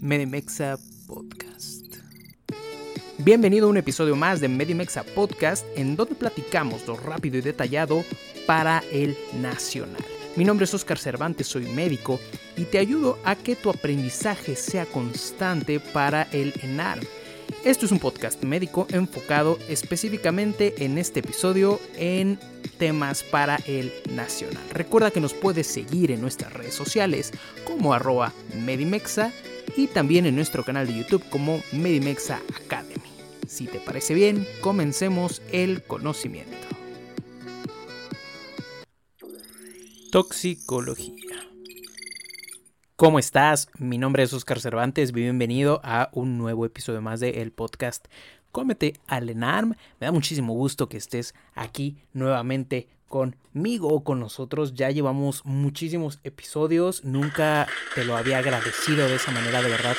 Medimexa 0.00 0.78
Podcast. 1.06 1.96
Bienvenido 3.18 3.66
a 3.66 3.70
un 3.70 3.76
episodio 3.76 4.16
más 4.16 4.40
de 4.40 4.48
Medimexa 4.48 5.02
Podcast, 5.02 5.66
en 5.76 5.96
donde 5.96 6.14
platicamos 6.14 6.86
lo 6.86 6.96
rápido 6.96 7.38
y 7.38 7.42
detallado 7.42 8.04
para 8.46 8.82
el 8.90 9.16
nacional. 9.40 10.02
Mi 10.36 10.44
nombre 10.44 10.64
es 10.64 10.74
Oscar 10.74 10.98
Cervantes, 10.98 11.46
soy 11.46 11.66
médico 11.66 12.18
y 12.56 12.64
te 12.64 12.78
ayudo 12.78 13.18
a 13.24 13.36
que 13.36 13.56
tu 13.56 13.70
aprendizaje 13.70 14.56
sea 14.56 14.86
constante 14.86 15.80
para 15.80 16.22
el 16.32 16.54
ENARM. 16.62 17.06
Esto 17.64 17.84
es 17.84 17.92
un 17.92 17.98
podcast 17.98 18.42
médico 18.42 18.86
enfocado 18.90 19.58
específicamente 19.68 20.82
en 20.82 20.96
este 20.96 21.20
episodio 21.20 21.78
en 21.98 22.38
temas 22.78 23.22
para 23.22 23.56
el 23.66 23.92
nacional. 24.14 24.62
Recuerda 24.72 25.10
que 25.10 25.20
nos 25.20 25.34
puedes 25.34 25.66
seguir 25.66 26.10
en 26.10 26.22
nuestras 26.22 26.54
redes 26.54 26.72
sociales 26.74 27.32
como 27.66 27.92
arroba 27.92 28.32
Medimexa 28.64 29.30
y 29.76 29.88
también 29.88 30.24
en 30.24 30.36
nuestro 30.36 30.64
canal 30.64 30.86
de 30.86 30.96
YouTube 30.96 31.22
como 31.28 31.62
Medimexa 31.72 32.40
Academy. 32.64 32.94
Si 33.46 33.66
te 33.66 33.78
parece 33.78 34.14
bien, 34.14 34.48
comencemos 34.62 35.42
el 35.52 35.82
conocimiento. 35.82 36.56
Toxicología. 40.10 41.19
¿Cómo 43.00 43.18
estás? 43.18 43.70
Mi 43.78 43.96
nombre 43.96 44.24
es 44.24 44.34
Oscar 44.34 44.60
Cervantes, 44.60 45.12
bienvenido 45.12 45.80
a 45.82 46.10
un 46.12 46.36
nuevo 46.36 46.66
episodio 46.66 47.00
más 47.00 47.18
del 47.18 47.34
el 47.34 47.50
podcast 47.50 48.04
Cómete 48.52 49.00
al 49.06 49.30
ENARM. 49.30 49.70
Me 49.98 50.06
da 50.06 50.12
muchísimo 50.12 50.52
gusto 50.52 50.90
que 50.90 50.98
estés 50.98 51.34
aquí 51.54 51.96
nuevamente 52.12 52.88
conmigo 53.08 53.88
o 53.88 54.04
con 54.04 54.20
nosotros. 54.20 54.74
Ya 54.74 54.90
llevamos 54.90 55.46
muchísimos 55.46 56.20
episodios, 56.24 57.02
nunca 57.02 57.66
te 57.94 58.04
lo 58.04 58.18
había 58.18 58.36
agradecido 58.36 59.08
de 59.08 59.14
esa 59.14 59.30
manera, 59.30 59.62
de 59.62 59.70
verdad. 59.70 59.96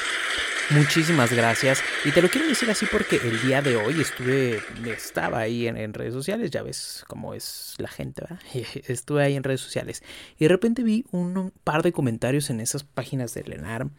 Muchísimas 0.71 1.33
gracias. 1.33 1.83
Y 2.05 2.11
te 2.11 2.21
lo 2.21 2.29
quiero 2.29 2.47
decir 2.47 2.69
así 2.71 2.85
porque 2.89 3.17
el 3.17 3.41
día 3.41 3.61
de 3.61 3.75
hoy 3.75 3.99
estuve, 3.99 4.61
estaba 4.85 5.39
ahí 5.39 5.67
en, 5.67 5.93
redes 5.93 6.13
sociales, 6.13 6.49
ya 6.49 6.63
ves 6.63 7.03
cómo 7.07 7.33
es 7.33 7.75
la 7.77 7.89
gente, 7.89 8.21
¿verdad? 8.21 8.39
Estuve 8.87 9.23
ahí 9.23 9.35
en 9.35 9.43
redes 9.43 9.59
sociales. 9.59 10.01
Y 10.39 10.45
de 10.45 10.49
repente 10.49 10.83
vi 10.83 11.05
un 11.11 11.51
par 11.63 11.83
de 11.83 11.91
comentarios 11.91 12.49
en 12.49 12.61
esas 12.61 12.83
páginas 12.83 13.33
de 13.33 13.43
Lenarm 13.43 13.91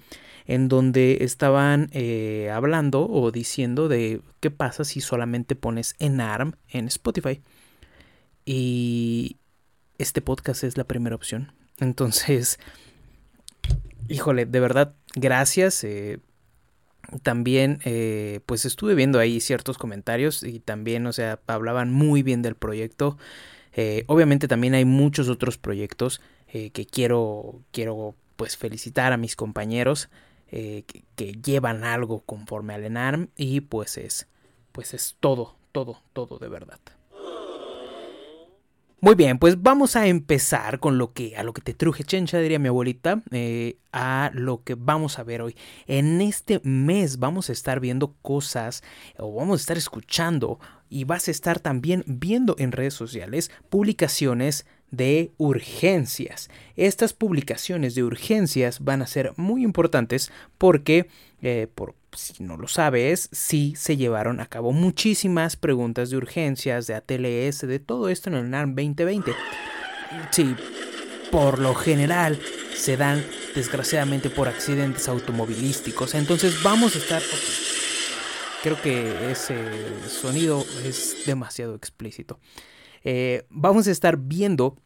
en 0.47 0.69
donde 0.69 1.19
estaban 1.21 1.89
eh, 1.93 2.51
hablando 2.51 3.07
o 3.09 3.31
diciendo 3.31 3.89
de 3.89 4.23
qué 4.41 4.51
pasa 4.51 4.85
si 4.85 5.01
solamente 5.01 5.55
pones 5.55 5.95
Enarm 5.99 6.55
en 6.69 6.89
Spotify. 6.89 7.43
Y 8.45 9.37
este 9.99 10.21
podcast 10.21 10.65
es 10.65 10.77
la 10.77 10.85
primera 10.85 11.15
opción. 11.15 11.53
Entonces, 11.79 12.59
híjole, 14.09 14.47
de 14.47 14.61
verdad, 14.61 14.95
gracias. 15.15 15.85
Eh, 15.85 16.19
también 17.23 17.81
eh, 17.85 18.41
pues 18.47 18.65
estuve 18.65 18.95
viendo 18.95 19.19
ahí 19.19 19.41
ciertos 19.41 19.79
comentarios 19.79 20.43
y 20.43 20.61
también, 20.61 21.07
o 21.07 21.13
sea, 21.13 21.41
hablaban 21.47 21.93
muy 21.93 22.23
bien 22.23 22.43
del 22.43 22.55
proyecto. 22.55 23.19
Eh, 23.75 24.05
obviamente 24.07 24.49
también 24.49 24.75
hay 24.75 24.85
muchos 24.85 25.29
otros 25.29 25.59
proyectos 25.59 26.21
eh, 26.49 26.71
que 26.71 26.87
quiero, 26.87 27.61
quiero 27.71 28.15
pues 28.37 28.57
felicitar 28.57 29.13
a 29.13 29.17
mis 29.17 29.37
compañeros 29.37 30.09
que, 30.51 30.85
que, 31.17 31.33
llevan 31.33 31.83
algo 31.83 32.21
conforme 32.21 32.75
al 32.75 32.85
ENARM 32.85 33.29
y 33.39 33.63
pues 33.63 33.97
es, 33.97 34.29
pues 34.73 34.93
es 34.93 35.17
todo, 35.19 35.57
todo, 35.73 36.03
todo 36.13 36.39
de 36.39 36.49
verdad. 36.49 36.79
Muy 39.05 39.17
bien, 39.17 39.41
pues 39.41 39.61
vamos 39.61 39.97
a 39.97 40.07
empezar 40.07 40.79
con 40.79 40.97
lo 40.97 41.13
que 41.13 41.37
a 41.37 41.43
lo 41.43 41.53
que 41.53 41.61
te 41.61 41.75
truje 41.75 42.05
chencha, 42.05 42.39
diría 42.39 42.61
mi 42.61 42.69
abuelita, 42.69 43.21
eh, 43.33 43.79
a 43.91 44.31
lo 44.33 44.63
que 44.63 44.77
vamos 44.77 45.19
a 45.19 45.25
ver 45.25 45.43
hoy. 45.43 45.57
En 45.89 46.21
este 46.21 46.61
mes 46.63 47.19
vamos 47.19 47.51
a 47.51 47.53
estar 47.53 47.81
viendo 47.81 48.15
cosas 48.23 48.85
o 49.19 49.35
vamos 49.35 49.59
a 49.59 49.63
estar 49.63 49.77
escuchando 49.77 50.61
y 50.89 51.03
vas 51.03 51.27
a 51.27 51.33
estar 51.33 51.59
también 51.59 52.05
viendo 52.07 52.55
en 52.61 52.71
redes 52.71 52.95
sociales 52.95 53.51
publicaciones 53.71 54.67
de 54.93 55.33
urgencias. 55.37 56.49
Estas 56.77 57.13
publicaciones 57.13 57.97
de 57.97 58.05
urgencias 58.05 58.85
van 58.85 59.03
a 59.03 59.09
ser 59.09 59.33
muy 59.37 59.65
importantes 59.65 60.31
porque, 60.59 61.09
eh, 61.41 61.67
por, 61.75 61.97
si 62.17 62.43
no 62.43 62.57
lo 62.57 62.69
sabes, 62.69 63.29
sí 63.33 63.75
se 63.77 63.97
llevaron 63.97 64.41
a 64.41 64.47
cabo 64.47 64.73
muchísimas 64.73 65.57
preguntas 65.57 66.11
de 66.11 66.17
urgencias, 66.17 66.87
de 66.87 66.95
ATLS, 66.95 67.67
de 67.67 67.79
todo 67.79 68.09
esto 68.09 68.31
en 68.31 68.37
el 68.37 68.51
NARM 68.51 68.75
2020. 68.75 69.35
Sí, 70.31 70.55
por 71.31 71.59
lo 71.59 71.75
general 71.75 72.39
se 72.75 72.97
dan 72.97 73.25
desgraciadamente 73.55 74.31
por 74.31 74.49
accidentes 74.49 75.09
automovilísticos. 75.09 76.15
Entonces 76.15 76.63
vamos 76.63 76.95
a 76.97 76.99
estar... 76.99 77.23
Creo 78.63 78.81
que 78.81 79.33
ese 79.33 79.57
sonido 80.09 80.65
es 80.85 81.27
demasiado 81.27 81.75
explícito. 81.75 82.39
Eh, 83.03 83.45
vamos 83.51 83.89
a 83.89 83.91
estar 83.91 84.17
viendo 84.17 84.77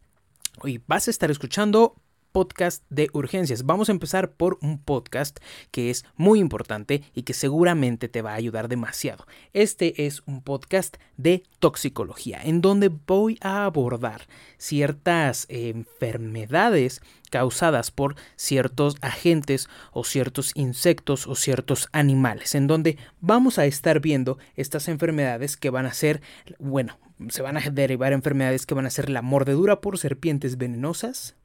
y 0.64 0.80
vas 0.86 1.08
a 1.08 1.10
estar 1.10 1.30
escuchando 1.30 1.94
podcast 2.36 2.84
de 2.90 3.08
urgencias. 3.14 3.64
Vamos 3.64 3.88
a 3.88 3.92
empezar 3.92 4.30
por 4.30 4.58
un 4.60 4.78
podcast 4.78 5.38
que 5.70 5.88
es 5.88 6.04
muy 6.16 6.38
importante 6.38 7.02
y 7.14 7.22
que 7.22 7.32
seguramente 7.32 8.08
te 8.10 8.20
va 8.20 8.32
a 8.32 8.34
ayudar 8.34 8.68
demasiado. 8.68 9.26
Este 9.54 10.04
es 10.04 10.22
un 10.26 10.42
podcast 10.42 10.98
de 11.16 11.44
toxicología 11.60 12.38
en 12.44 12.60
donde 12.60 12.88
voy 12.88 13.38
a 13.40 13.64
abordar 13.64 14.26
ciertas 14.58 15.46
enfermedades 15.48 17.00
causadas 17.30 17.90
por 17.90 18.16
ciertos 18.36 18.96
agentes 19.00 19.70
o 19.92 20.04
ciertos 20.04 20.52
insectos 20.54 21.26
o 21.26 21.36
ciertos 21.36 21.88
animales, 21.92 22.54
en 22.54 22.66
donde 22.66 22.98
vamos 23.18 23.58
a 23.58 23.64
estar 23.64 24.00
viendo 24.00 24.36
estas 24.56 24.88
enfermedades 24.88 25.56
que 25.56 25.70
van 25.70 25.86
a 25.86 25.94
ser, 25.94 26.20
bueno, 26.58 26.98
se 27.30 27.40
van 27.40 27.56
a 27.56 27.60
derivar 27.70 28.12
enfermedades 28.12 28.66
que 28.66 28.74
van 28.74 28.84
a 28.84 28.90
ser 28.90 29.08
la 29.08 29.22
mordedura 29.22 29.80
por 29.80 29.96
serpientes 29.96 30.58
venenosas, 30.58 31.35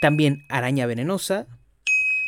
también 0.00 0.44
araña 0.48 0.86
venenosa, 0.86 1.46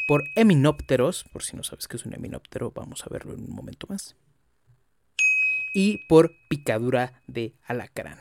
por 0.09 0.25
eminópteros, 0.35 1.25
por 1.33 1.43
si 1.43 1.57
no 1.57 1.63
sabes 1.63 1.87
qué 1.87 1.97
es 1.97 2.05
un 2.05 2.15
eminóptero, 2.15 2.73
vamos 2.75 3.05
a 3.07 3.11
verlo 3.11 3.35
en 3.35 3.45
un 3.45 3.55
momento 3.55 3.87
más, 3.89 4.17
y 5.73 6.07
por 6.09 6.33
picadura 6.49 7.23
de 7.27 7.55
alacrán. 7.65 8.19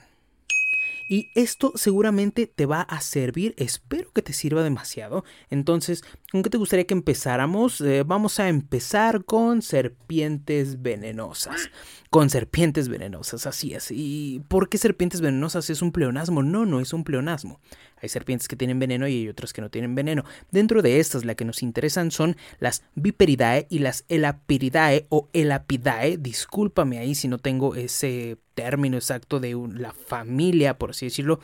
Y 1.11 1.31
esto 1.33 1.71
seguramente 1.73 2.45
te 2.45 2.67
va 2.67 2.81
a 2.81 3.01
servir, 3.01 3.55
espero 3.57 4.11
que 4.13 4.21
te 4.21 4.31
sirva 4.31 4.61
demasiado. 4.61 5.25
Entonces, 5.49 6.03
¿con 6.31 6.43
qué 6.43 6.51
te 6.51 6.59
gustaría 6.59 6.85
que 6.85 6.93
empezáramos? 6.93 7.81
Eh, 7.81 8.03
vamos 8.05 8.39
a 8.39 8.47
empezar 8.47 9.25
con 9.25 9.63
serpientes 9.63 10.83
venenosas. 10.83 11.71
Con 12.11 12.29
serpientes 12.29 12.89
venenosas, 12.89 13.47
así 13.47 13.73
es. 13.73 13.89
¿Y 13.89 14.43
por 14.49 14.69
qué 14.69 14.77
serpientes 14.77 15.19
venenosas 15.19 15.71
es 15.71 15.81
un 15.81 15.91
pleonasmo? 15.91 16.43
No, 16.43 16.67
no 16.67 16.79
es 16.79 16.93
un 16.93 17.03
pleonasmo. 17.03 17.59
Hay 18.01 18.09
serpientes 18.09 18.47
que 18.47 18.55
tienen 18.55 18.79
veneno 18.79 19.07
y 19.07 19.13
hay 19.13 19.29
otras 19.29 19.53
que 19.53 19.61
no 19.61 19.69
tienen 19.69 19.95
veneno. 19.95 20.23
Dentro 20.51 20.81
de 20.81 20.99
estas, 20.99 21.25
las 21.25 21.35
que 21.35 21.45
nos 21.45 21.63
interesan 21.63 22.11
son 22.11 22.35
las 22.59 22.83
Viperidae 22.95 23.67
y 23.69 23.79
las 23.79 24.05
Elapiridae 24.09 25.05
o 25.09 25.29
Elapidae. 25.33 26.17
Discúlpame 26.17 26.99
ahí 26.99 27.15
si 27.15 27.27
no 27.27 27.37
tengo 27.37 27.75
ese 27.75 28.37
término 28.53 28.97
exacto 28.97 29.39
de 29.39 29.57
la 29.73 29.93
familia, 29.93 30.77
por 30.77 30.91
así 30.91 31.05
decirlo. 31.05 31.39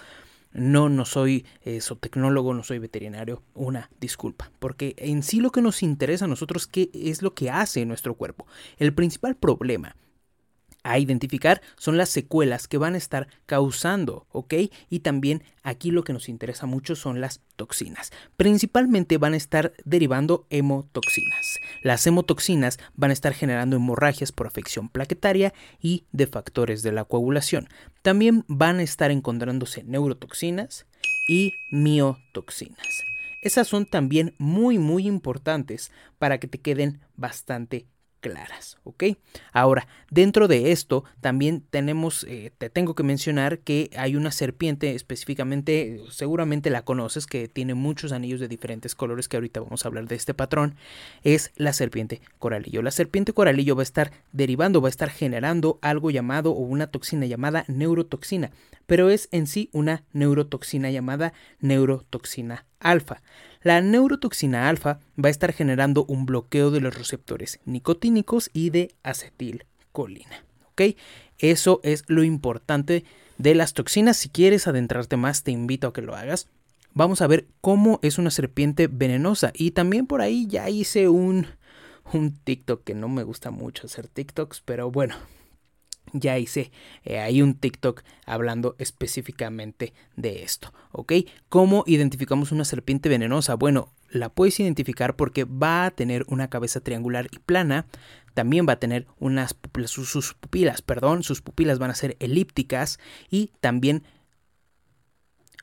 No, 0.53 0.87
no 0.87 1.03
soy 1.03 1.45
eh, 1.65 1.81
zootecnólogo, 1.81 2.53
no 2.53 2.63
soy 2.63 2.79
veterinario. 2.79 3.43
Una 3.53 3.89
disculpa. 3.99 4.51
Porque 4.59 4.95
en 4.97 5.21
sí 5.21 5.41
lo 5.41 5.51
que 5.51 5.61
nos 5.61 5.83
interesa 5.83 6.25
a 6.25 6.29
nosotros 6.29 6.65
qué 6.65 6.89
es 6.93 7.21
lo 7.21 7.33
que 7.33 7.49
hace 7.49 7.85
nuestro 7.85 8.13
cuerpo. 8.13 8.47
El 8.77 8.93
principal 8.93 9.35
problema 9.35 9.97
a 10.85 10.99
identificar 10.99 11.61
son 11.77 11.97
las 11.97 12.09
secuelas 12.09 12.67
que 12.67 12.77
van 12.77 12.93
a 12.93 12.99
estar 12.99 13.27
causando, 13.47 14.27
¿ok? 14.31 14.53
Y 14.87 14.99
también 14.99 15.43
aquí 15.63 15.89
lo 15.89 16.03
que 16.03 16.13
nos 16.13 16.29
interesa 16.29 16.67
mucho 16.67 16.95
son 16.95 17.21
las 17.21 17.41
toxinas. 17.55 18.11
Principalmente 18.37 19.17
van 19.17 19.33
a 19.33 19.37
estar 19.37 19.73
derivando 19.83 20.45
hemotoxinas. 20.51 21.59
Las 21.81 22.05
hemotoxinas 22.05 22.77
van 22.93 23.09
a 23.09 23.13
estar 23.13 23.33
generando 23.33 23.75
hemorragias 23.75 24.31
por 24.31 24.45
afección 24.45 24.87
plaquetaria 24.87 25.55
y 25.81 26.05
de 26.11 26.27
factores 26.27 26.83
de 26.83 26.91
la 26.91 27.03
coagulación. 27.03 27.67
También 28.03 28.45
van 28.47 28.77
a 28.77 28.83
estar 28.83 29.09
encontrándose 29.09 29.83
neurotoxinas 29.83 30.85
y 31.27 31.53
miotoxinas. 31.71 33.03
Esas 33.41 33.67
son 33.67 33.87
también 33.87 34.35
muy 34.37 34.77
muy 34.77 35.07
importantes 35.07 35.91
para 36.19 36.39
que 36.39 36.47
te 36.47 36.59
queden 36.59 37.01
bastante 37.15 37.87
claras, 38.25 38.79
¿ok? 38.83 39.03
Ahora, 39.51 39.87
dentro 40.09 40.47
de 40.47 40.71
esto 40.71 41.03
también 41.21 41.61
tenemos, 41.69 42.23
eh, 42.27 42.51
te 42.57 42.71
tengo 42.71 42.95
que 42.95 43.03
mencionar 43.03 43.59
que 43.59 43.91
hay 43.95 44.15
una 44.15 44.31
serpiente 44.31 44.95
específicamente, 44.95 46.01
seguramente 46.09 46.71
la 46.71 46.81
conoces, 46.81 47.27
que 47.27 47.47
tiene 47.47 47.75
muchos 47.75 48.11
anillos 48.11 48.39
de 48.39 48.47
diferentes 48.47 48.95
colores, 48.95 49.27
que 49.27 49.37
ahorita 49.37 49.59
vamos 49.59 49.85
a 49.85 49.89
hablar 49.89 50.07
de 50.07 50.15
este 50.15 50.33
patrón, 50.33 50.73
es 51.23 51.51
la 51.55 51.71
serpiente 51.71 52.19
coralillo. 52.39 52.81
La 52.81 52.89
serpiente 52.89 53.31
coralillo 53.31 53.75
va 53.75 53.83
a 53.83 53.83
estar 53.83 54.11
derivando, 54.31 54.81
va 54.81 54.87
a 54.87 54.89
estar 54.89 55.11
generando 55.11 55.77
algo 55.83 56.09
llamado 56.09 56.49
o 56.49 56.61
una 56.61 56.87
toxina 56.87 57.27
llamada 57.27 57.63
neurotoxina, 57.67 58.49
pero 58.87 59.11
es 59.11 59.29
en 59.31 59.45
sí 59.45 59.69
una 59.71 60.03
neurotoxina 60.13 60.89
llamada 60.89 61.33
neurotoxina 61.59 62.65
alfa. 62.79 63.21
La 63.65 63.81
neurotoxina 63.81 64.69
alfa 64.69 64.99
va 65.17 65.29
a 65.29 65.31
estar 65.31 65.51
generando 65.51 66.05
un 66.05 66.27
bloqueo 66.27 66.69
de 66.69 66.81
los 66.81 66.95
receptores 66.95 67.59
nicotínicos 67.65 68.51
y 68.53 68.69
de 68.69 68.93
acetilcolina. 69.01 70.45
¿Ok? 70.69 70.95
Eso 71.39 71.79
es 71.81 72.03
lo 72.05 72.23
importante 72.23 73.05
de 73.39 73.55
las 73.55 73.73
toxinas. 73.73 74.17
Si 74.17 74.29
quieres 74.29 74.67
adentrarte 74.67 75.17
más, 75.17 75.41
te 75.41 75.49
invito 75.49 75.87
a 75.87 75.93
que 75.93 76.03
lo 76.03 76.15
hagas. 76.15 76.47
Vamos 76.93 77.23
a 77.23 77.27
ver 77.27 77.47
cómo 77.59 77.99
es 78.03 78.19
una 78.19 78.29
serpiente 78.29 78.85
venenosa. 78.85 79.51
Y 79.55 79.71
también 79.71 80.05
por 80.05 80.21
ahí 80.21 80.45
ya 80.45 80.69
hice 80.69 81.09
un, 81.09 81.47
un 82.13 82.35
TikTok 82.35 82.83
que 82.83 82.93
no 82.93 83.09
me 83.09 83.23
gusta 83.23 83.49
mucho 83.49 83.87
hacer 83.87 84.07
TikToks, 84.07 84.61
pero 84.63 84.91
bueno, 84.91 85.15
ya 86.13 86.37
hice 86.37 86.71
eh, 87.03 87.43
un 87.43 87.55
TikTok 87.55 88.03
hablando 88.25 88.75
específicamente 88.79 89.93
de 90.15 90.43
esto, 90.43 90.73
¿ok? 90.91 91.13
¿Cómo 91.49 91.83
identificamos 91.87 92.51
una 92.51 92.65
serpiente 92.65 93.09
venenosa? 93.09 93.55
Bueno, 93.55 93.93
la 94.09 94.29
puedes 94.29 94.59
identificar 94.59 95.15
porque 95.15 95.43
va 95.43 95.85
a 95.85 95.91
tener 95.91 96.25
una 96.27 96.49
cabeza 96.49 96.79
triangular 96.79 97.27
y 97.31 97.39
plana, 97.39 97.85
también 98.33 98.65
va 98.67 98.73
a 98.73 98.79
tener 98.79 99.07
unas 99.19 99.55
sus, 99.85 100.09
sus 100.09 100.33
pupilas, 100.33 100.81
perdón, 100.81 101.23
sus 101.23 101.41
pupilas 101.41 101.79
van 101.79 101.91
a 101.91 101.95
ser 101.95 102.17
elípticas 102.19 102.99
y 103.29 103.51
también 103.59 104.03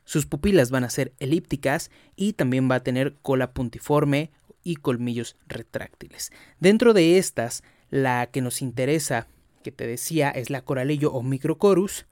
sus 0.05 0.25
pupilas 0.25 0.69
van 0.69 0.83
a 0.83 0.89
ser 0.89 1.13
elípticas 1.19 1.89
y 2.15 2.33
también 2.33 2.69
va 2.69 2.75
a 2.75 2.83
tener 2.83 3.15
cola 3.21 3.53
puntiforme 3.53 4.31
y 4.63 4.75
colmillos 4.75 5.35
retráctiles. 5.47 6.31
Dentro 6.59 6.93
de 6.93 7.17
estas, 7.17 7.63
la 7.89 8.27
que 8.27 8.41
nos 8.41 8.61
interesa 8.61 9.27
que 9.63 9.71
te 9.71 9.87
decía 9.87 10.29
es 10.29 10.49
la 10.49 10.61
coralillo 10.61 11.11
o 11.11 11.23
microcorus, 11.23 12.05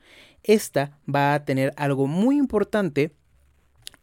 esta 0.43 0.97
va 1.13 1.35
a 1.35 1.45
tener 1.45 1.73
algo 1.77 2.07
muy 2.07 2.37
importante 2.37 3.11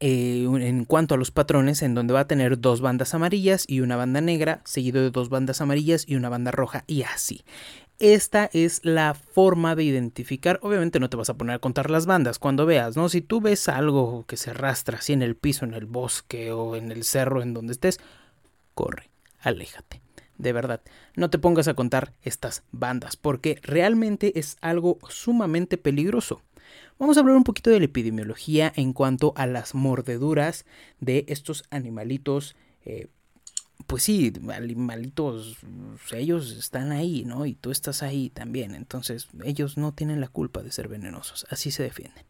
eh, 0.01 0.45
en 0.45 0.85
cuanto 0.85 1.15
a 1.15 1.19
los 1.19 1.33
patrones, 1.33 1.83
en 1.83 1.95
donde 1.95 2.15
va 2.15 2.21
a 2.21 2.29
tener 2.29 2.61
dos 2.61 2.81
bandas 2.81 3.15
amarillas 3.15 3.65
y 3.67 3.81
una 3.81 3.97
banda 3.97 4.21
negra, 4.21 4.61
seguido 4.65 5.03
de 5.03 5.11
dos 5.11 5.29
bandas 5.29 5.61
amarillas 5.61 6.05
y 6.07 6.15
una 6.15 6.29
banda 6.29 6.53
roja, 6.53 6.85
y 6.87 7.03
así. 7.03 7.45
Esta 7.99 8.49
es 8.53 8.85
la 8.85 9.15
forma 9.15 9.75
de 9.75 9.83
identificar. 9.83 10.61
Obviamente 10.63 11.01
no 11.01 11.11
te 11.11 11.17
vas 11.17 11.31
a 11.31 11.35
poner 11.37 11.57
a 11.57 11.59
contar 11.59 11.91
las 11.91 12.07
bandas 12.07 12.39
cuando 12.39 12.65
veas, 12.65 12.97
¿no? 12.97 13.09
Si 13.09 13.23
tú 13.23 13.41
ves 13.41 13.69
algo 13.69 14.25
que 14.29 14.37
se 14.37 14.51
arrastra 14.51 14.99
así 14.99 15.13
en 15.13 15.23
el 15.23 15.35
piso, 15.35 15.65
en 15.65 15.75
el 15.75 15.87
bosque 15.87 16.53
o 16.53 16.77
en 16.77 16.93
el 16.93 17.03
cerro, 17.03 17.43
en 17.43 17.55
donde 17.55 17.73
estés, 17.73 17.99
corre, 18.75 19.11
aléjate 19.41 20.08
de 20.39 20.53
verdad, 20.53 20.81
no 21.17 21.31
te 21.31 21.39
pongas 21.39 21.69
a 21.69 21.75
contar 21.75 22.15
estas 22.23 22.63
bandas, 22.73 23.17
porque 23.17 23.59
realmente 23.63 24.39
es 24.39 24.57
algo 24.61 24.99
sumamente 25.09 25.77
peligroso. 25.77 26.43
Vamos 26.99 27.17
a 27.17 27.21
hablar 27.21 27.37
un 27.37 27.45
poquito 27.45 27.71
de 27.71 27.79
la 27.79 27.85
epidemiología 27.85 28.73
en 28.75 28.93
cuanto 28.93 29.33
a 29.37 29.47
las 29.47 29.75
mordeduras 29.75 30.65
de 31.01 31.25
estos 31.29 31.65
animalitos. 31.71 32.57
Eh, 32.85 33.09
pues 33.87 34.03
sí, 34.03 34.33
animalitos, 34.53 35.59
ellos 36.13 36.53
están 36.53 36.93
ahí, 36.93 37.25
¿no? 37.25 37.47
Y 37.47 37.55
tú 37.55 37.71
estás 37.71 38.03
ahí 38.03 38.31
también. 38.31 38.75
Entonces, 38.75 39.29
ellos 39.45 39.79
no 39.79 39.93
tienen 39.93 40.21
la 40.21 40.29
culpa 40.29 40.63
de 40.63 40.73
ser 40.73 40.89
venenosos. 40.89 41.47
Así 41.51 41.71
se 41.71 41.85
defienden. 41.85 42.25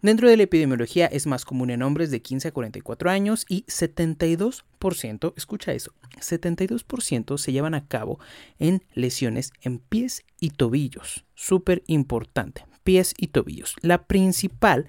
Dentro 0.00 0.28
de 0.28 0.36
la 0.36 0.44
epidemiología 0.44 1.06
es 1.06 1.26
más 1.26 1.44
común 1.44 1.70
en 1.70 1.82
hombres 1.82 2.12
de 2.12 2.22
15 2.22 2.48
a 2.48 2.52
44 2.52 3.10
años 3.10 3.44
y 3.48 3.64
72%, 3.64 5.32
escucha 5.36 5.72
eso, 5.72 5.92
72% 6.20 7.36
se 7.36 7.50
llevan 7.50 7.74
a 7.74 7.88
cabo 7.88 8.20
en 8.60 8.84
lesiones 8.94 9.52
en 9.60 9.80
pies 9.80 10.22
y 10.38 10.50
tobillos. 10.50 11.24
Súper 11.34 11.82
importante, 11.88 12.64
pies 12.84 13.12
y 13.18 13.28
tobillos. 13.28 13.74
La 13.82 14.04
principal, 14.04 14.86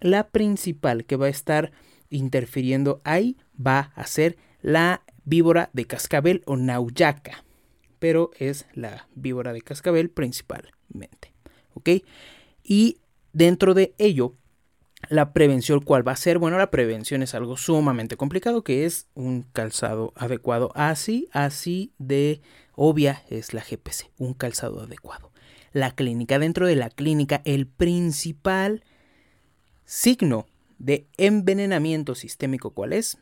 la 0.00 0.28
principal 0.28 1.06
que 1.06 1.16
va 1.16 1.26
a 1.26 1.30
estar 1.30 1.72
interfiriendo 2.08 3.00
ahí 3.02 3.36
va 3.54 3.90
a 3.96 4.06
ser 4.06 4.36
la 4.60 5.02
víbora 5.24 5.70
de 5.72 5.86
cascabel 5.86 6.44
o 6.46 6.56
nauyaca, 6.56 7.44
pero 7.98 8.30
es 8.38 8.66
la 8.74 9.08
víbora 9.16 9.52
de 9.52 9.62
cascabel 9.62 10.08
principalmente. 10.08 11.32
¿Ok? 11.74 11.88
Y 12.62 12.98
dentro 13.32 13.74
de 13.74 13.94
ello 13.98 14.36
la 15.08 15.32
prevención, 15.32 15.80
¿cuál 15.80 16.06
va 16.06 16.12
a 16.12 16.16
ser? 16.16 16.38
Bueno, 16.38 16.58
la 16.58 16.70
prevención 16.70 17.22
es 17.22 17.34
algo 17.34 17.56
sumamente 17.56 18.16
complicado, 18.16 18.62
que 18.62 18.84
es 18.86 19.06
un 19.14 19.42
calzado 19.42 20.12
adecuado. 20.16 20.72
Así, 20.74 21.28
así 21.32 21.92
de 21.98 22.40
obvia 22.74 23.22
es 23.28 23.52
la 23.52 23.62
GPC, 23.62 24.10
un 24.18 24.34
calzado 24.34 24.80
adecuado. 24.80 25.32
La 25.72 25.92
clínica, 25.92 26.38
dentro 26.38 26.66
de 26.66 26.76
la 26.76 26.90
clínica, 26.90 27.42
el 27.44 27.66
principal 27.66 28.84
signo 29.84 30.46
de 30.78 31.06
envenenamiento 31.16 32.14
sistémico, 32.14 32.70
¿cuál 32.70 32.92
es? 32.92 33.18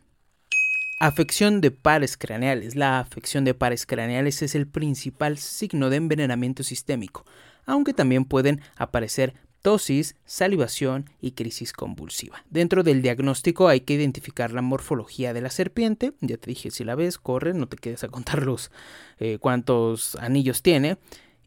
Afección 0.98 1.60
de 1.60 1.70
pares 1.70 2.16
craneales. 2.16 2.76
La 2.76 2.98
afección 2.98 3.44
de 3.44 3.54
pares 3.54 3.86
craneales 3.86 4.42
es 4.42 4.54
el 4.54 4.66
principal 4.66 5.38
signo 5.38 5.90
de 5.90 5.96
envenenamiento 5.96 6.62
sistémico, 6.62 7.24
aunque 7.64 7.94
también 7.94 8.24
pueden 8.24 8.60
aparecer 8.76 9.34
tosis, 9.62 10.16
salivación 10.24 11.10
y 11.20 11.32
crisis 11.32 11.72
convulsiva. 11.72 12.44
Dentro 12.50 12.82
del 12.82 13.02
diagnóstico 13.02 13.68
hay 13.68 13.80
que 13.80 13.94
identificar 13.94 14.52
la 14.52 14.62
morfología 14.62 15.32
de 15.32 15.40
la 15.40 15.50
serpiente. 15.50 16.12
Ya 16.20 16.36
te 16.36 16.50
dije, 16.50 16.70
si 16.70 16.84
la 16.84 16.94
ves, 16.94 17.18
corre, 17.18 17.54
no 17.54 17.68
te 17.68 17.76
quedes 17.76 18.04
a 18.04 18.08
contar 18.08 18.42
los 18.42 18.70
eh, 19.18 19.38
cuántos 19.38 20.16
anillos 20.16 20.62
tiene. 20.62 20.98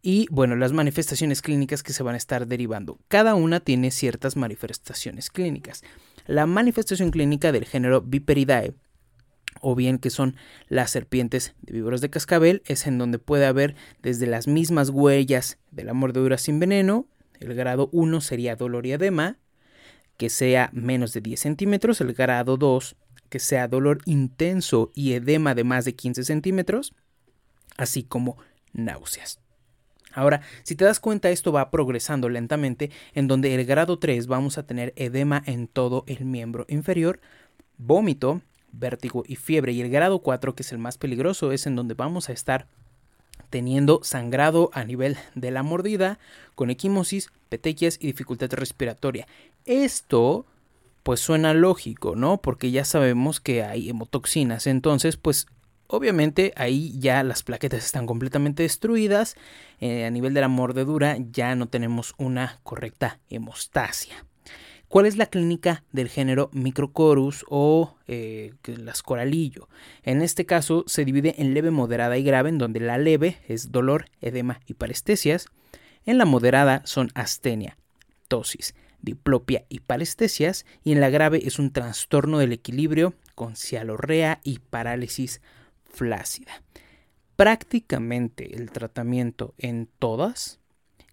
Y 0.01 0.27
bueno, 0.29 0.55
las 0.55 0.73
manifestaciones 0.73 1.41
clínicas 1.41 1.81
que 1.81 1.93
se 1.93 2.03
van 2.03 2.15
a 2.15 2.17
estar 2.17 2.45
derivando. 2.45 2.99
Cada 3.07 3.35
una 3.35 3.61
tiene 3.61 3.89
ciertas 3.89 4.35
manifestaciones 4.35 5.29
clínicas. 5.29 5.81
La 6.27 6.45
manifestación 6.45 7.09
clínica 7.09 7.51
del 7.53 7.65
género 7.65 8.01
Viperidae 8.01 8.73
o 9.61 9.75
bien 9.75 9.97
que 9.97 10.09
son 10.09 10.35
las 10.67 10.91
serpientes 10.91 11.55
de 11.61 11.73
víboras 11.73 12.01
de 12.01 12.09
cascabel, 12.09 12.61
es 12.65 12.87
en 12.87 12.97
donde 12.97 13.19
puede 13.19 13.45
haber 13.45 13.75
desde 14.01 14.27
las 14.27 14.47
mismas 14.47 14.89
huellas 14.89 15.57
de 15.71 15.83
la 15.83 15.93
mordedura 15.93 16.37
sin 16.37 16.59
veneno, 16.59 17.07
El 17.43 17.55
grado 17.55 17.89
1 17.91 18.21
sería 18.21 18.55
dolor 18.55 18.85
y 18.85 18.93
edema, 18.93 19.37
que 20.17 20.29
sea 20.29 20.69
menos 20.73 21.13
de 21.13 21.21
10 21.21 21.39
centímetros. 21.39 22.01
El 22.01 22.13
grado 22.13 22.57
2, 22.57 22.95
que 23.29 23.39
sea 23.39 23.67
dolor 23.67 23.99
intenso 24.05 24.91
y 24.95 25.13
edema 25.13 25.55
de 25.55 25.63
más 25.63 25.85
de 25.85 25.95
15 25.95 26.23
centímetros, 26.23 26.93
así 27.77 28.03
como 28.03 28.37
náuseas. 28.71 29.39
Ahora, 30.13 30.41
si 30.61 30.75
te 30.75 30.85
das 30.85 30.99
cuenta, 30.99 31.31
esto 31.31 31.51
va 31.51 31.71
progresando 31.71 32.29
lentamente, 32.29 32.91
en 33.13 33.27
donde 33.27 33.55
el 33.55 33.65
grado 33.65 33.97
3 33.97 34.27
vamos 34.27 34.57
a 34.57 34.65
tener 34.65 34.93
edema 34.95 35.41
en 35.45 35.67
todo 35.67 36.03
el 36.07 36.25
miembro 36.25 36.65
inferior, 36.69 37.19
vómito, 37.77 38.41
vértigo 38.71 39.23
y 39.27 39.35
fiebre. 39.35 39.71
Y 39.71 39.81
el 39.81 39.89
grado 39.89 40.19
4, 40.19 40.53
que 40.55 40.63
es 40.63 40.71
el 40.71 40.77
más 40.77 40.97
peligroso, 40.97 41.51
es 41.51 41.65
en 41.65 41.75
donde 41.75 41.95
vamos 41.95 42.29
a 42.29 42.33
estar 42.33 42.67
teniendo 43.53 43.99
sangrado 44.01 44.71
a 44.73 44.83
nivel 44.83 45.15
de 45.35 45.51
la 45.51 45.61
mordida, 45.61 46.17
con 46.55 46.71
equimosis, 46.71 47.29
petequias 47.49 47.99
y 48.01 48.07
dificultad 48.07 48.51
respiratoria. 48.51 49.27
Esto 49.65 50.47
pues 51.03 51.19
suena 51.19 51.53
lógico, 51.53 52.15
¿no? 52.15 52.41
Porque 52.41 52.71
ya 52.71 52.83
sabemos 52.83 53.39
que 53.39 53.61
hay 53.61 53.91
hemotoxinas. 53.91 54.65
Entonces, 54.65 55.17
pues 55.17 55.45
obviamente 55.85 56.51
ahí 56.55 56.97
ya 56.97 57.21
las 57.21 57.43
plaquetas 57.43 57.85
están 57.85 58.07
completamente 58.07 58.63
destruidas. 58.63 59.35
Eh, 59.79 60.05
a 60.05 60.09
nivel 60.09 60.33
de 60.33 60.41
la 60.41 60.47
mordedura 60.47 61.17
ya 61.19 61.53
no 61.53 61.67
tenemos 61.67 62.15
una 62.17 62.59
correcta 62.63 63.19
hemostasia. 63.29 64.25
¿Cuál 64.93 65.07
es 65.07 65.17
la 65.17 65.25
clínica 65.25 65.83
del 65.91 66.07
género 66.07 66.51
Microcorus 66.53 67.45
o 67.49 67.95
eh, 68.05 68.53
las 68.63 69.01
coralillo? 69.01 69.67
En 70.03 70.21
este 70.21 70.45
caso 70.45 70.83
se 70.85 71.03
divide 71.03 71.33
en 71.39 71.55
leve, 71.55 71.71
moderada 71.71 72.15
y 72.15 72.23
grave, 72.23 72.49
en 72.49 72.59
donde 72.59 72.79
la 72.79 72.99
leve 72.99 73.37
es 73.47 73.71
dolor, 73.71 74.05
edema 74.21 74.59
y 74.67 74.75
parestesias. 74.75 75.47
En 76.05 76.19
la 76.19 76.25
moderada 76.25 76.83
son 76.85 77.09
astenia, 77.15 77.75
tosis, 78.27 78.75
diplopia 79.01 79.65
y 79.67 79.79
parestesias. 79.79 80.63
Y 80.83 80.91
en 80.91 81.01
la 81.01 81.09
grave 81.09 81.41
es 81.43 81.57
un 81.57 81.71
trastorno 81.71 82.37
del 82.37 82.51
equilibrio 82.51 83.15
con 83.33 83.55
cialorrea 83.55 84.41
y 84.43 84.59
parálisis 84.59 85.41
flácida. 85.85 86.61
Prácticamente 87.35 88.55
el 88.55 88.69
tratamiento 88.69 89.55
en 89.57 89.89
todas 89.97 90.59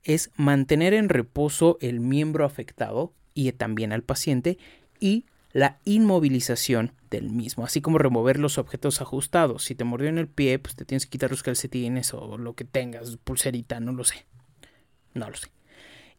es 0.02 0.32
mantener 0.36 0.92
en 0.92 1.08
reposo 1.08 1.78
el 1.80 2.00
miembro 2.00 2.44
afectado 2.44 3.14
y 3.34 3.50
también 3.52 3.92
al 3.92 4.02
paciente 4.02 4.58
y 4.98 5.24
la 5.52 5.78
inmovilización 5.84 6.92
del 7.10 7.30
mismo, 7.30 7.64
así 7.64 7.80
como 7.80 7.98
remover 7.98 8.38
los 8.38 8.58
objetos 8.58 9.00
ajustados. 9.00 9.64
Si 9.64 9.74
te 9.74 9.84
mordió 9.84 10.08
en 10.08 10.18
el 10.18 10.28
pie, 10.28 10.58
pues 10.58 10.76
te 10.76 10.84
tienes 10.84 11.06
que 11.06 11.10
quitar 11.10 11.30
los 11.30 11.42
calcetines 11.42 12.14
o 12.14 12.38
lo 12.38 12.54
que 12.54 12.64
tengas, 12.64 13.16
pulserita, 13.16 13.80
no 13.80 13.92
lo 13.92 14.04
sé. 14.04 14.26
No 15.14 15.28
lo 15.28 15.36
sé. 15.36 15.48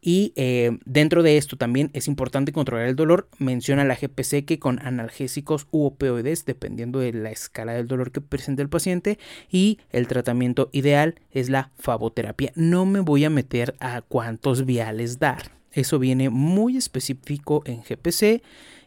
Y 0.04 0.34
eh, 0.36 0.80
dentro 0.84 1.22
de 1.22 1.38
esto 1.38 1.58
también 1.58 1.92
es 1.94 2.08
importante 2.08 2.52
controlar 2.52 2.88
el 2.88 2.96
dolor. 2.96 3.30
Menciona 3.38 3.86
la 3.86 3.96
GPC 3.96 4.46
que 4.46 4.58
con 4.58 4.80
analgésicos 4.80 5.68
u 5.70 5.86
opioides, 5.86 6.44
dependiendo 6.46 7.00
de 7.00 7.14
la 7.14 7.30
escala 7.30 7.74
del 7.74 7.88
dolor 7.88 8.12
que 8.12 8.20
presente 8.20 8.64
el 8.64 8.70
paciente. 8.70 9.20
Y 9.50 9.80
el 9.92 10.08
tratamiento 10.08 10.70
ideal 10.72 11.16
es 11.30 11.50
la 11.50 11.70
faboterapia. 11.78 12.52
No 12.56 12.88
me 12.88 13.00
voy 13.00 13.26
a 13.26 13.30
meter 13.30 13.76
a 13.80 14.02
cuántos 14.02 14.66
viales 14.66 15.20
dar. 15.20 15.61
Eso 15.72 16.00
viene 16.00 16.30
muy 16.30 16.78
específico 16.78 17.64
en 17.66 17.84
GPC 17.84 18.44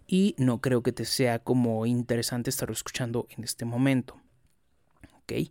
y 0.07 0.35
no 0.38 0.61
creo 0.61 0.83
que 0.83 0.93
te 0.93 1.05
sea 1.05 1.38
como 1.38 1.87
interesante 1.87 2.50
estarlo 2.50 2.75
escuchando 2.75 3.26
en 3.37 3.45
este 3.45 3.64
momento. 3.64 4.21
¿Ok? 5.23 5.50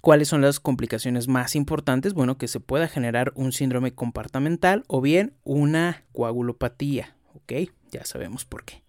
¿Cuáles 0.00 0.28
son 0.28 0.40
las 0.40 0.60
complicaciones 0.60 1.28
más 1.28 1.54
importantes? 1.54 2.14
Bueno, 2.14 2.38
que 2.38 2.48
se 2.48 2.60
pueda 2.60 2.88
generar 2.88 3.32
un 3.34 3.52
síndrome 3.52 3.92
compartamental 3.92 4.84
o 4.86 5.02
bien 5.02 5.34
una 5.44 6.04
coagulopatía. 6.12 7.16
¿Ok? 7.34 7.70
Ya 7.90 8.06
sabemos 8.06 8.46
por 8.46 8.64
qué. 8.64 8.82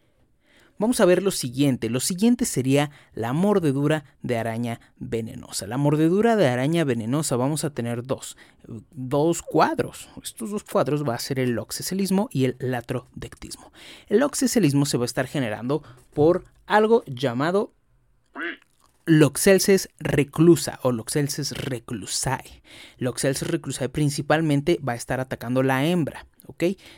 Vamos 0.82 1.00
a 1.00 1.06
ver 1.06 1.22
lo 1.22 1.30
siguiente. 1.30 1.92
Lo 1.92 2.00
siguiente 2.00 2.44
sería 2.44 2.90
la 3.14 3.34
mordedura 3.34 4.04
de 4.24 4.40
araña 4.40 4.82
venenosa. 4.98 5.68
La 5.68 5.78
mordedura 5.78 6.36
de 6.36 6.48
araña 6.48 6.84
venenosa 6.86 7.36
vamos 7.36 7.64
a 7.64 7.70
tener 7.70 8.02
dos, 8.02 8.36
dos 8.90 9.44
cuadros. 9.44 10.10
Estos 10.24 10.50
dos 10.50 10.64
cuadros 10.64 11.08
va 11.08 11.14
a 11.14 11.20
ser 11.20 11.38
el 11.38 11.52
loxeselismo 11.52 12.30
y 12.32 12.46
el 12.46 12.56
latrodectismo. 12.58 13.72
El 14.08 14.22
loxeselismo 14.22 14.88
se 14.88 14.98
va 14.98 15.04
a 15.04 15.06
estar 15.06 15.28
generando 15.28 15.84
por 16.16 16.46
algo 16.66 17.04
llamado 17.06 17.76
Loxelces 19.06 19.90
reclusa 20.00 20.80
o 20.82 20.92
Loxelces 20.92 21.52
reclusae. 21.52 22.64
Loxelces 22.98 23.48
reclusae 23.48 23.90
principalmente 23.90 24.80
va 24.88 24.94
a 24.94 24.96
estar 24.96 25.20
atacando 25.20 25.62
la 25.62 25.86
hembra. 25.86 26.26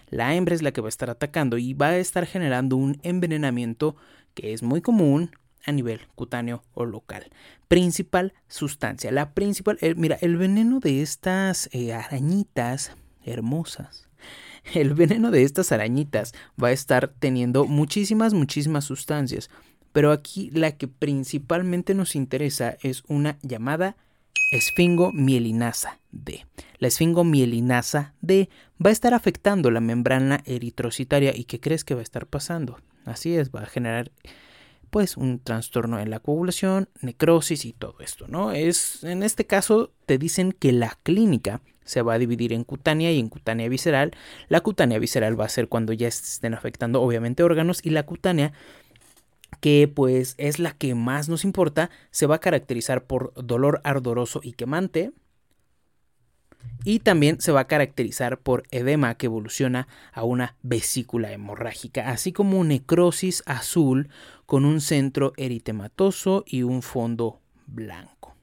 La 0.10 0.36
hembra 0.36 0.56
es 0.56 0.62
la 0.62 0.72
que 0.72 0.82
va 0.82 0.88
a 0.88 0.90
estar 0.90 1.10
atacando 1.10 1.58
y 1.58 1.74
va 1.74 1.88
a 1.88 1.98
estar 1.98 2.26
generando 2.26 2.76
un 2.76 3.00
envenenamiento 3.04 3.96
que 4.34 4.54
es 4.54 4.64
muy 4.64 4.82
común 4.82 5.32
a 5.66 5.72
nivel 5.72 6.02
cutáneo 6.16 6.64
o 6.74 6.86
local. 6.86 7.30
Principal 7.68 8.34
sustancia, 8.48 9.12
la 9.12 9.34
principal, 9.34 9.78
mira, 9.96 10.18
el 10.22 10.38
veneno 10.38 10.80
de 10.80 11.02
estas 11.02 11.70
eh, 11.72 11.94
arañitas 11.94 12.92
hermosas, 13.24 14.10
el 14.74 14.94
veneno 14.94 15.32
de 15.32 15.44
estas 15.44 15.72
arañitas 15.72 16.34
va 16.62 16.70
a 16.70 16.74
estar 16.74 17.08
teniendo 17.08 17.66
muchísimas, 17.66 18.34
muchísimas 18.34 18.86
sustancias, 18.86 19.50
pero 19.92 20.12
aquí 20.12 20.50
la 20.52 20.74
que 20.74 20.88
principalmente 20.88 21.94
nos 21.94 22.16
interesa 22.16 22.78
es 22.82 23.04
una 23.08 23.38
llamada 23.42 23.96
esfingomielinasa 24.54 26.00
D. 26.12 26.46
La 26.78 26.88
esfingomielinasa 26.88 28.14
D 28.22 28.50
va 28.84 28.92
a 28.92 28.94
estar 28.94 29.14
afectando 29.16 29.72
la 29.72 29.80
membrana 29.80 30.42
eritrocitaria 30.46 31.36
y 31.36 31.46
¿qué 31.46 31.60
crees 31.60 31.84
que 31.84 31.96
va 31.96 32.02
a 32.02 32.04
estar 32.04 32.28
pasando? 32.28 32.78
Así 33.06 33.36
es, 33.36 33.52
va 33.52 33.62
a 33.62 33.66
generar 33.66 34.12
pues 34.92 35.18
un 35.18 35.40
trastorno 35.40 36.00
en 36.00 36.12
la 36.12 36.20
coagulación, 36.20 36.88
necrosis 37.02 37.66
y 37.66 37.74
todo 37.74 37.96
esto, 38.00 38.28
¿no? 38.28 38.52
Es 38.52 39.04
en 39.04 39.24
este 39.24 39.48
caso 39.48 39.92
te 40.06 40.20
dicen 40.20 40.52
que 40.52 40.72
la 40.72 41.00
clínica 41.02 41.62
se 41.84 42.04
va 42.04 42.14
a 42.14 42.20
dividir 42.20 42.54
en 42.54 42.64
cutánea 42.64 43.12
y 43.12 43.20
en 43.20 43.30
cutánea 43.30 43.68
visceral. 43.70 44.12
La 44.50 44.62
cutánea 44.62 45.00
visceral 45.00 45.40
va 45.40 45.46
a 45.46 45.50
ser 45.50 45.68
cuando 45.68 45.94
ya 45.94 46.08
estén 46.08 46.54
afectando 46.54 47.02
obviamente 47.02 47.42
órganos 47.42 47.80
y 47.84 47.90
la 47.90 48.04
cutánea 48.04 48.54
que 49.56 49.92
pues 49.94 50.36
es 50.38 50.60
la 50.60 50.72
que 50.72 50.96
más 50.96 51.30
nos 51.30 51.44
importa, 51.44 51.90
se 52.12 52.26
va 52.26 52.36
a 52.36 52.40
caracterizar 52.40 53.06
por 53.06 53.34
dolor 53.36 53.82
ardoroso 53.84 54.42
y 54.44 54.54
quemante. 54.54 55.12
Y 56.86 57.00
también 57.00 57.40
se 57.42 57.52
va 57.52 57.62
a 57.62 57.68
caracterizar 57.68 58.40
por 58.40 58.64
edema 58.72 59.16
que 59.16 59.28
evoluciona 59.28 59.88
a 60.12 60.24
una 60.24 60.56
vesícula 60.64 61.32
hemorrágica, 61.32 62.10
así 62.10 62.32
como 62.32 62.64
necrosis 62.64 63.44
azul 63.46 64.10
con 64.46 64.66
un 64.66 64.82
centro 64.82 65.34
eritematoso 65.38 66.44
y 66.46 66.64
un 66.64 66.82
fondo 66.82 67.42
blanco. 67.68 68.36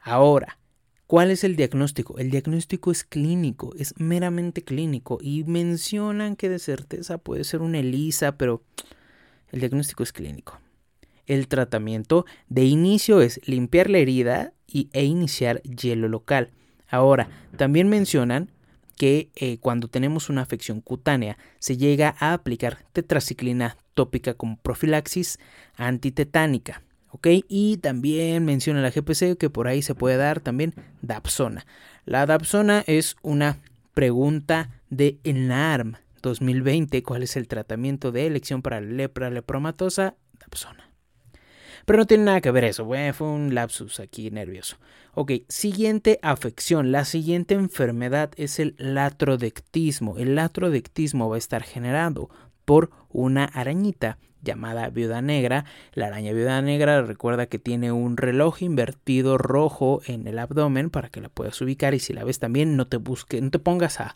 Ahora, 0.00 0.58
¿cuál 1.06 1.30
es 1.30 1.44
el 1.44 1.56
diagnóstico? 1.56 2.18
El 2.18 2.30
diagnóstico 2.30 2.90
es 2.90 3.04
clínico, 3.04 3.74
es 3.76 3.94
meramente 3.98 4.62
clínico 4.62 5.18
y 5.22 5.44
mencionan 5.44 6.36
que 6.36 6.50
de 6.50 6.58
certeza 6.58 7.16
puede 7.16 7.44
ser 7.44 7.62
una 7.62 7.78
ELISA, 7.78 8.36
pero 8.36 8.62
el 9.54 9.60
diagnóstico 9.60 10.02
es 10.02 10.12
clínico. 10.12 10.58
El 11.26 11.46
tratamiento 11.46 12.26
de 12.48 12.64
inicio 12.64 13.20
es 13.20 13.40
limpiar 13.46 13.88
la 13.88 13.98
herida 13.98 14.52
y, 14.66 14.90
e 14.92 15.04
iniciar 15.04 15.62
hielo 15.62 16.08
local. 16.08 16.50
Ahora, 16.88 17.28
también 17.56 17.88
mencionan 17.88 18.50
que 18.96 19.30
eh, 19.36 19.58
cuando 19.58 19.86
tenemos 19.86 20.28
una 20.28 20.42
afección 20.42 20.80
cutánea 20.80 21.38
se 21.60 21.76
llega 21.76 22.16
a 22.18 22.32
aplicar 22.32 22.78
tetraciclina 22.92 23.76
tópica 23.94 24.34
como 24.34 24.56
profilaxis 24.56 25.38
antitetánica. 25.76 26.82
¿ok? 27.10 27.28
Y 27.48 27.76
también 27.76 28.44
menciona 28.44 28.82
la 28.82 28.90
GPC 28.90 29.38
que 29.38 29.50
por 29.50 29.68
ahí 29.68 29.82
se 29.82 29.94
puede 29.94 30.16
dar 30.16 30.40
también 30.40 30.74
Dapsona. 31.00 31.64
La 32.06 32.26
Dapsona 32.26 32.82
es 32.88 33.14
una 33.22 33.60
pregunta 33.94 34.70
de 34.90 35.18
ENARM, 35.22 35.94
2020 36.30 37.02
cuál 37.02 37.22
es 37.22 37.36
el 37.36 37.46
tratamiento 37.46 38.10
de 38.10 38.26
elección 38.26 38.62
para 38.62 38.80
la 38.80 38.88
lepra 38.88 39.30
lepromatosa, 39.30 40.16
Dapsona. 40.40 40.90
Pero 41.84 41.98
no 41.98 42.06
tiene 42.06 42.24
nada 42.24 42.40
que 42.40 42.50
ver 42.50 42.64
eso, 42.64 42.86
fue 42.86 43.26
un 43.28 43.54
lapsus 43.54 44.00
aquí 44.00 44.30
nervioso. 44.30 44.78
Ok, 45.12 45.32
siguiente 45.48 46.18
afección, 46.22 46.92
la 46.92 47.04
siguiente 47.04 47.54
enfermedad 47.54 48.30
es 48.36 48.58
el 48.58 48.74
latrodectismo. 48.78 50.16
El 50.16 50.34
latrodectismo 50.34 51.28
va 51.28 51.36
a 51.36 51.38
estar 51.38 51.62
generado 51.62 52.30
por 52.64 52.90
una 53.10 53.44
arañita 53.44 54.18
llamada 54.44 54.88
viuda 54.90 55.22
negra. 55.22 55.64
La 55.94 56.06
araña 56.06 56.32
viuda 56.32 56.60
negra 56.62 57.02
recuerda 57.02 57.46
que 57.46 57.58
tiene 57.58 57.90
un 57.90 58.16
reloj 58.16 58.62
invertido 58.62 59.38
rojo 59.38 60.02
en 60.06 60.28
el 60.28 60.38
abdomen 60.38 60.90
para 60.90 61.08
que 61.08 61.20
la 61.20 61.28
puedas 61.28 61.60
ubicar 61.60 61.94
y 61.94 62.00
si 62.00 62.12
la 62.12 62.24
ves 62.24 62.38
también 62.38 62.76
no 62.76 62.86
te 62.86 62.98
busques, 62.98 63.42
no 63.42 63.50
te 63.50 63.58
pongas 63.58 64.00
a, 64.00 64.14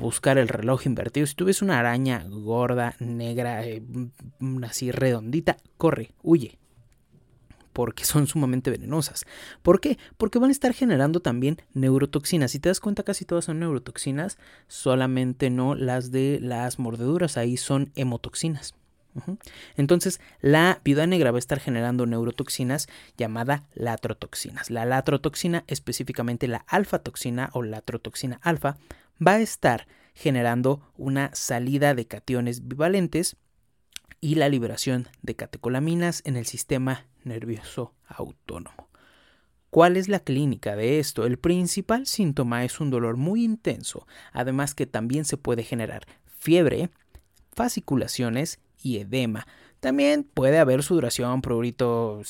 buscar 0.00 0.38
el 0.38 0.48
reloj 0.48 0.86
invertido. 0.86 1.26
Si 1.26 1.34
tú 1.34 1.44
ves 1.44 1.60
una 1.60 1.78
araña 1.78 2.24
gorda, 2.28 2.94
negra, 2.98 3.66
eh, 3.66 3.82
así 4.62 4.90
redondita, 4.90 5.56
corre, 5.76 6.12
huye. 6.22 6.58
porque 7.72 8.04
son 8.04 8.26
sumamente 8.26 8.70
venenosas. 8.70 9.24
¿Por 9.62 9.80
qué? 9.80 9.98
Porque 10.18 10.38
van 10.38 10.50
a 10.50 10.52
estar 10.52 10.74
generando 10.74 11.20
también 11.20 11.56
neurotoxinas. 11.72 12.50
Si 12.50 12.58
te 12.58 12.68
das 12.68 12.80
cuenta, 12.80 13.02
casi 13.02 13.24
todas 13.24 13.46
son 13.46 13.60
neurotoxinas, 13.60 14.38
solamente 14.66 15.48
no 15.48 15.74
las 15.74 16.10
de 16.10 16.38
las 16.40 16.78
mordeduras, 16.78 17.38
ahí 17.38 17.56
son 17.56 17.90
hemotoxinas. 17.94 18.74
Entonces, 19.76 20.20
la 20.40 20.80
viuda 20.84 21.06
negra 21.06 21.30
va 21.30 21.38
a 21.38 21.40
estar 21.40 21.60
generando 21.60 22.06
neurotoxinas 22.06 22.88
llamada 23.16 23.64
latrotoxinas. 23.74 24.70
La 24.70 24.84
latrotoxina, 24.84 25.64
específicamente 25.66 26.48
la 26.48 26.64
alfa-toxina 26.68 27.50
o 27.52 27.62
latrotoxina 27.62 28.40
alfa, 28.42 28.76
va 29.24 29.32
a 29.32 29.40
estar 29.40 29.86
generando 30.14 30.92
una 30.96 31.30
salida 31.34 31.94
de 31.94 32.06
cationes 32.06 32.68
bivalentes 32.68 33.36
y 34.20 34.36
la 34.36 34.48
liberación 34.48 35.08
de 35.22 35.36
catecolaminas 35.36 36.22
en 36.24 36.36
el 36.36 36.46
sistema 36.46 37.06
nervioso 37.24 37.94
autónomo. 38.06 38.88
¿Cuál 39.70 39.96
es 39.96 40.08
la 40.08 40.20
clínica 40.20 40.76
de 40.76 40.98
esto? 40.98 41.24
El 41.24 41.38
principal 41.38 42.06
síntoma 42.06 42.64
es 42.64 42.78
un 42.78 42.90
dolor 42.90 43.16
muy 43.16 43.42
intenso, 43.42 44.06
además 44.32 44.74
que 44.74 44.86
también 44.86 45.24
se 45.24 45.38
puede 45.38 45.62
generar 45.62 46.06
fiebre, 46.26 46.90
fasciculaciones 47.54 48.60
y 48.82 48.98
edema. 48.98 49.46
También 49.80 50.22
puede 50.22 50.60
haber 50.60 50.84
sudoración, 50.84 51.42
prurito 51.42 52.22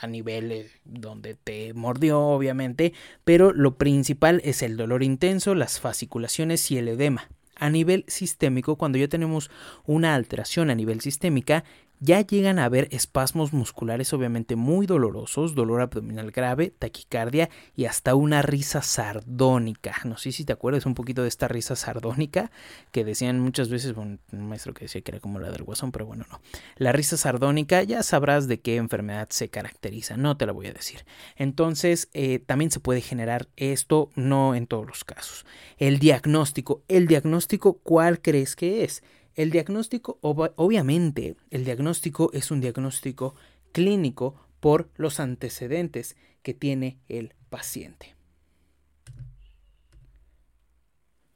a 0.00 0.06
nivel 0.08 0.68
donde 0.84 1.34
te 1.36 1.72
mordió, 1.72 2.20
obviamente, 2.20 2.92
pero 3.24 3.52
lo 3.52 3.76
principal 3.76 4.40
es 4.42 4.62
el 4.62 4.76
dolor 4.76 5.04
intenso, 5.04 5.54
las 5.54 5.78
fasciculaciones 5.78 6.68
y 6.72 6.78
el 6.78 6.88
edema. 6.88 7.30
A 7.54 7.70
nivel 7.70 8.04
sistémico, 8.08 8.76
cuando 8.76 8.98
ya 8.98 9.06
tenemos 9.06 9.48
una 9.84 10.16
alteración 10.16 10.70
a 10.70 10.74
nivel 10.74 11.00
sistémica, 11.00 11.62
ya 12.00 12.20
llegan 12.20 12.58
a 12.58 12.64
haber 12.64 12.88
espasmos 12.92 13.52
musculares 13.52 14.12
obviamente 14.12 14.56
muy 14.56 14.86
dolorosos, 14.86 15.54
dolor 15.54 15.80
abdominal 15.80 16.30
grave, 16.30 16.72
taquicardia 16.78 17.50
y 17.74 17.86
hasta 17.86 18.14
una 18.14 18.42
risa 18.42 18.82
sardónica. 18.82 19.96
No 20.04 20.16
sé 20.16 20.32
si 20.32 20.44
te 20.44 20.52
acuerdas 20.52 20.86
un 20.86 20.94
poquito 20.94 21.22
de 21.22 21.28
esta 21.28 21.48
risa 21.48 21.76
sardónica 21.76 22.50
que 22.92 23.04
decían 23.04 23.40
muchas 23.40 23.68
veces, 23.68 23.94
bueno, 23.94 24.18
un 24.32 24.48
maestro 24.48 24.74
que 24.74 24.84
decía 24.84 25.00
que 25.00 25.10
era 25.10 25.20
como 25.20 25.38
la 25.38 25.50
del 25.50 25.62
guasón, 25.62 25.92
pero 25.92 26.06
bueno, 26.06 26.24
no. 26.30 26.40
La 26.76 26.92
risa 26.92 27.16
sardónica 27.16 27.82
ya 27.82 28.02
sabrás 28.02 28.48
de 28.48 28.60
qué 28.60 28.76
enfermedad 28.76 29.28
se 29.30 29.48
caracteriza, 29.48 30.16
no 30.16 30.36
te 30.36 30.46
la 30.46 30.52
voy 30.52 30.68
a 30.68 30.72
decir. 30.72 31.04
Entonces, 31.36 32.08
eh, 32.12 32.38
también 32.38 32.70
se 32.70 32.80
puede 32.80 33.00
generar 33.00 33.48
esto, 33.56 34.10
no 34.14 34.54
en 34.54 34.66
todos 34.66 34.86
los 34.86 35.04
casos. 35.04 35.46
El 35.76 35.98
diagnóstico, 35.98 36.82
el 36.88 37.06
diagnóstico, 37.06 37.78
¿cuál 37.78 38.20
crees 38.20 38.56
que 38.56 38.84
es? 38.84 39.02
El 39.38 39.52
diagnóstico, 39.52 40.18
obviamente, 40.20 41.36
el 41.50 41.64
diagnóstico 41.64 42.32
es 42.32 42.50
un 42.50 42.60
diagnóstico 42.60 43.36
clínico 43.70 44.34
por 44.58 44.90
los 44.96 45.20
antecedentes 45.20 46.16
que 46.42 46.54
tiene 46.54 46.98
el 47.06 47.34
paciente. 47.48 48.16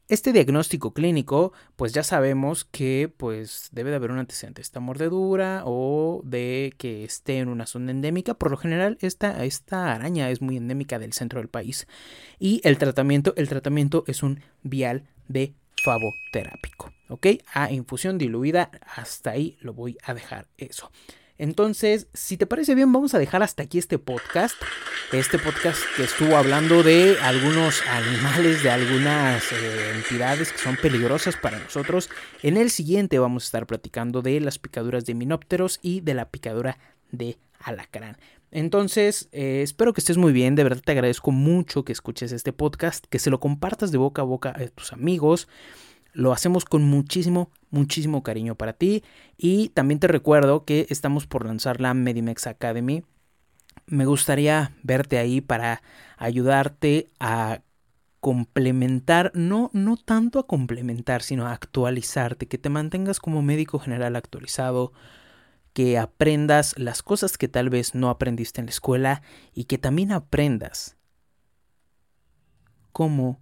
Este 0.09 0.33
diagnóstico 0.33 0.93
clínico, 0.93 1.53
pues 1.77 1.93
ya 1.93 2.03
sabemos 2.03 2.65
que 2.65 3.09
pues 3.17 3.69
debe 3.71 3.91
de 3.91 3.97
haber 3.97 4.11
un 4.11 4.19
antecedente, 4.19 4.63
esta 4.63 4.81
mordedura 4.81 5.63
o 5.65 6.23
de 6.25 6.75
que 6.79 7.05
esté 7.05 7.39
en 7.39 7.49
una 7.49 7.67
zona 7.67 7.93
endémica. 7.93 8.35
Por 8.35 8.51
lo 8.51 8.57
general, 8.57 8.99
esta, 9.01 9.45
esta 9.45 9.95
araña 9.95 10.29
es 10.29 10.43
muy 10.43 10.57
endémica 10.57 10.99
del 10.99 11.13
centro 11.13 11.39
del 11.39 11.49
país. 11.49 11.87
Y 12.41 12.61
el 12.65 12.79
tratamiento, 12.79 13.33
el 13.37 13.49
tratamiento 13.49 14.03
es 14.09 14.25
un 14.25 14.41
vial 14.65 15.05
de 15.29 15.55
favoterápico, 15.83 16.93
¿ok? 17.09 17.27
A 17.53 17.73
infusión 17.73 18.19
diluida, 18.19 18.71
hasta 18.97 19.31
ahí 19.31 19.57
lo 19.61 19.75
voy 19.75 19.99
a 20.05 20.15
dejar 20.15 20.47
eso. 20.57 20.91
Entonces, 21.39 22.07
si 22.15 22.37
te 22.37 22.47
parece 22.47 22.77
bien, 22.77 22.93
vamos 22.93 23.15
a 23.15 23.19
dejar 23.19 23.43
hasta 23.43 23.65
aquí 23.65 23.79
este 23.79 23.99
podcast. 23.99 24.55
Este 25.11 25.39
podcast 25.39 25.81
que 25.97 26.05
estuvo 26.05 26.37
hablando 26.37 26.85
de 26.85 27.17
algunos 27.21 27.83
animales, 27.89 28.63
de 28.63 28.71
algunas 28.71 29.51
eh, 29.51 29.93
entidades 29.97 30.53
que 30.53 30.59
son 30.59 30.77
peligrosas 30.77 31.37
para 31.37 31.59
nosotros. 31.59 32.11
En 32.43 32.57
el 32.57 32.71
siguiente 32.71 33.19
vamos 33.19 33.43
a 33.43 33.47
estar 33.47 33.67
platicando 33.67 34.23
de 34.23 34.39
las 34.41 34.59
picaduras 34.59 35.05
de 35.05 35.15
minópteros 35.15 35.81
y 35.83 36.01
de 36.01 36.15
la 36.15 36.31
picadura 36.31 36.79
de 37.11 37.39
alacrán. 37.59 38.17
Entonces, 38.53 39.31
eh, 39.33 39.63
espero 39.63 39.95
que 39.95 40.01
estés 40.01 40.19
muy 40.19 40.33
bien. 40.33 40.55
De 40.55 40.63
verdad 40.63 40.83
te 40.85 40.93
agradezco 40.93 41.33
mucho 41.33 41.85
que 41.85 41.93
escuches 41.93 42.33
este 42.33 42.53
podcast, 42.53 43.07
que 43.07 43.19
se 43.19 43.31
lo 43.31 43.41
compartas 43.41 43.91
de 43.91 43.99
boca 43.99 44.23
a 44.23 44.27
boca 44.27 44.51
a 44.51 44.67
tus 44.69 44.93
amigos. 44.93 45.49
Lo 46.13 46.33
hacemos 46.33 46.67
con 46.67 46.85
muchísimo, 46.85 47.51
muchísimo 47.71 48.23
cariño 48.23 48.55
para 48.55 48.75
ti. 48.75 49.03
Y 49.39 49.71
también 49.71 50.01
te 50.01 50.07
recuerdo 50.07 50.67
que 50.67 50.87
estamos 50.91 51.27
por 51.27 51.47
lanzar 51.47 51.81
la 51.81 51.95
Medimex 51.95 52.47
Academy. 52.47 53.05
Me 53.87 54.05
gustaría 54.05 54.77
verte 54.83 55.17
ahí 55.17 55.41
para 55.41 55.83
ayudarte 56.19 57.11
a 57.19 57.63
complementar, 58.21 59.33
no, 59.35 59.71
no 59.73 59.97
tanto 59.97 60.39
a 60.39 60.47
complementar, 60.47 61.23
sino 61.23 61.47
a 61.47 61.53
actualizarte, 61.53 62.47
que 62.47 62.59
te 62.59 62.69
mantengas 62.69 63.19
como 63.19 63.43
médico 63.43 63.79
general 63.79 64.15
actualizado, 64.15 64.93
que 65.73 65.99
aprendas 65.99 66.75
las 66.79 67.03
cosas 67.03 67.39
que 67.39 67.49
tal 67.49 67.71
vez 67.71 67.95
no 67.95 68.11
aprendiste 68.11 68.61
en 68.61 68.67
la 68.67 68.73
escuela 68.73 69.23
y 69.55 69.65
que 69.65 69.79
también 69.79 70.13
aprendas 70.13 70.97
cómo 72.93 73.41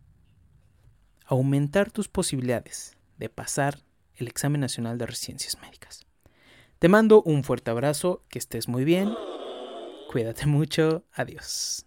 aumentar 1.27 1.91
tus 1.91 2.09
posibilidades 2.09 2.97
de 3.19 3.29
pasar 3.29 3.81
el 4.15 4.29
examen 4.29 4.61
nacional 4.61 4.99
de 4.99 5.07
residencias 5.07 5.61
médicas. 5.61 6.07
Te 6.79 6.89
mando 6.89 7.23
un 7.23 7.45
fuerte 7.45 7.71
abrazo, 7.71 8.25
que 8.29 8.39
estés 8.39 8.69
muy 8.69 8.85
bien, 8.85 9.15
cuídate 10.09 10.47
mucho, 10.47 11.05
adiós. 11.13 11.87